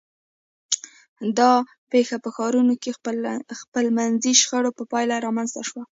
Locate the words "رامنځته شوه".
5.25-5.83